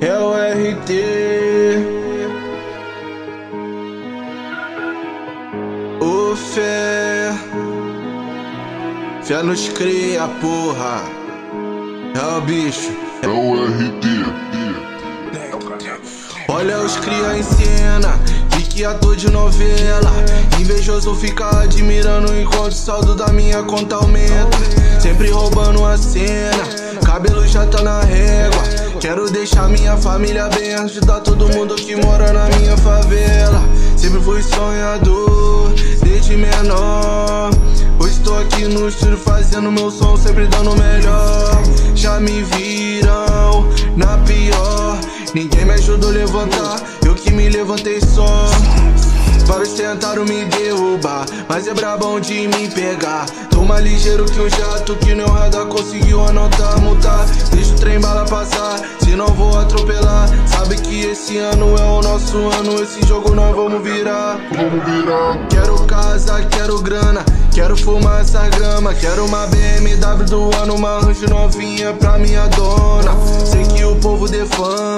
É 0.00 0.18
o 0.20 0.34
RT. 0.34 0.90
O 6.00 6.36
fé. 6.36 7.32
Fé 9.24 9.42
nos 9.42 9.68
cria, 9.70 10.28
porra. 10.40 11.02
É 12.14 12.36
o 12.36 12.40
bicho. 12.42 12.92
É 13.22 13.26
o 13.26 13.64
RT. 13.64 14.12
Olha 16.48 16.78
os 16.78 16.96
cria 16.98 17.36
em 17.36 17.42
cena, 17.42 18.20
fique 18.72 18.84
ator 18.86 19.14
de 19.14 19.30
novela. 19.30 20.10
Invejoso 20.58 21.14
fica 21.14 21.46
admirando 21.60 22.34
enquanto 22.34 22.72
o 22.72 22.74
saldo 22.74 23.14
da 23.14 23.28
minha 23.28 23.62
conta 23.62 23.96
aumenta. 23.96 24.58
Sempre 24.98 25.30
roubando 25.30 25.84
a 25.84 25.98
cena, 25.98 26.64
cabelo 27.04 27.46
já 27.46 27.66
tá 27.66 27.82
na 27.82 28.00
régua. 28.00 28.62
Quero 28.98 29.30
deixar 29.30 29.68
minha 29.68 29.96
família 29.98 30.48
bem, 30.48 30.72
ajudar 30.74 31.20
todo 31.20 31.50
mundo 31.50 31.74
que 31.74 31.94
mora 31.96 32.32
na 32.32 32.48
minha 32.56 32.76
favela. 32.78 33.62
Sempre 33.96 34.20
fui 34.20 34.42
sonhador, 34.42 35.74
desde 36.02 36.36
menor. 36.36 37.50
Hoje 37.98 38.20
tô 38.20 38.34
aqui 38.36 38.64
no 38.64 38.88
estúdio 38.88 39.18
fazendo 39.18 39.70
meu 39.70 39.90
som, 39.90 40.16
sempre 40.16 40.46
dando 40.46 40.70
o 40.70 40.78
melhor. 40.78 41.62
Já 41.94 42.18
me 42.18 42.42
viram 42.42 43.68
na 43.96 44.16
pior. 44.18 45.11
Ninguém 45.34 45.64
me 45.64 45.72
ajudou 45.72 46.10
a 46.10 46.12
levantar, 46.12 46.82
eu 47.06 47.14
que 47.14 47.30
me 47.30 47.48
levantei 47.48 48.00
só. 48.00 48.50
Vários 49.46 49.70
tentaram 49.70 50.24
me 50.24 50.44
derrubar, 50.44 51.26
mas 51.48 51.66
é 51.66 51.74
brabão 51.74 52.20
de 52.20 52.46
me 52.48 52.68
pegar. 52.68 53.26
Tô 53.50 53.64
mais 53.64 53.82
ligeiro 53.82 54.24
que 54.24 54.40
um 54.40 54.48
jato 54.48 54.94
que 54.96 55.14
no 55.14 55.26
radar 55.26 55.66
conseguiu 55.66 56.24
anotar, 56.24 56.80
multar. 56.80 57.26
Deixa 57.52 57.74
o 57.74 57.76
trem 57.76 58.00
bala 58.00 58.24
passar, 58.24 58.80
se 59.00 59.16
não 59.16 59.26
vou 59.28 59.58
atropelar. 59.58 60.28
Sabe 60.46 60.76
que 60.76 61.06
esse 61.06 61.38
ano 61.38 61.76
é 61.76 61.82
o 61.82 62.00
nosso 62.02 62.36
ano, 62.36 62.82
esse 62.82 63.04
jogo 63.06 63.34
nós 63.34 63.54
vamos 63.54 63.82
virar. 63.82 64.38
Vamos 64.54 64.84
virar. 64.84 65.48
Quero 65.48 65.84
casa, 65.86 66.42
quero 66.46 66.80
grana, 66.80 67.24
quero 67.52 67.76
fumar 67.76 68.20
essa 68.20 68.48
grama. 68.48 68.94
Quero 68.94 69.24
uma 69.24 69.46
BMW 69.48 70.24
do 70.24 70.54
ano, 70.56 70.74
uma 70.74 71.00
range 71.00 71.26
novinha 71.28 71.92
pra 71.94 72.16
minha 72.18 72.46
dona. 72.48 73.12
Sei 73.44 73.64
que 73.64 73.84
o 73.84 73.96
povo 73.96 74.28
defama, 74.28 74.91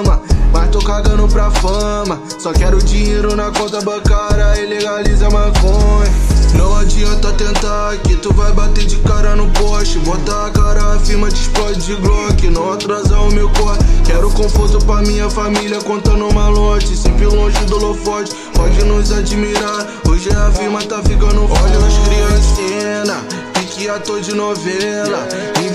fama. 1.51 2.21
Só 2.39 2.51
quero 2.51 2.77
dinheiro 2.83 3.35
na 3.35 3.51
conta 3.51 3.81
bancária 3.81 4.59
e 4.61 4.65
legaliza 4.65 5.29
maconha. 5.29 6.13
Não 6.57 6.77
adianta 6.77 7.33
tentar 7.33 7.97
que 7.97 8.15
tu 8.15 8.33
vai 8.33 8.51
bater 8.53 8.85
de 8.85 8.95
cara 8.97 9.35
no 9.35 9.49
poste. 9.51 9.99
Bota 9.99 10.45
a 10.45 10.51
cara, 10.51 10.95
afirma, 10.95 11.29
te 11.29 11.41
explode 11.41 11.79
de 11.79 11.95
Glock. 11.95 12.49
Não 12.49 12.73
atrasar 12.73 13.21
o 13.21 13.33
meu 13.33 13.49
corre. 13.49 13.79
Quero 14.05 14.29
conforto 14.31 14.77
pra 14.85 15.01
minha 15.01 15.29
família, 15.29 15.81
contando 15.81 16.33
malote. 16.33 16.95
Sempre 16.95 17.25
longe 17.25 17.57
do 17.65 17.75
holofote, 17.75 18.33
pode 18.53 18.83
nos 18.85 19.11
admirar. 19.11 19.85
Hoje 20.07 20.29
a 20.29 20.51
firma 20.51 20.81
tá 20.83 21.01
ficando 21.03 21.43
Olha 21.43 21.79
os 21.79 21.97
crianças 22.07 22.55
cena, 22.55 23.25
pique 23.53 23.89
ator 23.89 24.21
de 24.21 24.33
novela. 24.33 25.27
Invejoso 25.59 25.74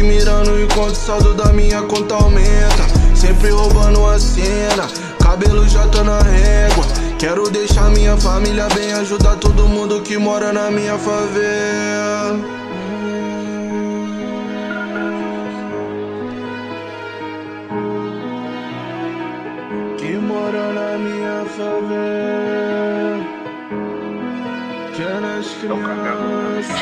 fica 0.00 0.06
admirando 0.06 0.60
enquanto 0.60 0.92
o 0.92 0.94
saldo 0.94 1.34
da 1.34 1.52
minha 1.52 1.82
conta 1.82 2.14
aumenta. 2.14 2.88
Sempre 3.14 3.50
roubando 3.50 4.06
a 4.06 4.18
cena, 4.18 4.88
cabelo 5.22 5.68
já 5.68 5.86
tá 5.88 6.02
na 6.02 6.18
régua. 6.20 6.84
Quero 7.18 7.50
deixar 7.50 7.90
minha 7.90 8.16
família 8.16 8.66
bem, 8.74 8.94
ajudar 8.94 9.36
todo 9.36 9.68
mundo 9.68 10.00
que 10.00 10.16
mora 10.16 10.52
na 10.52 10.70
minha 10.70 10.96
favela. 10.96 12.38
Que 19.98 20.12
mora 20.16 20.72
na 20.72 20.98
minha 20.98 21.44
favela. 21.56 23.20
Que 24.94 25.02
é 25.02 25.20
nas 25.20 25.46
crianças. 25.60 26.80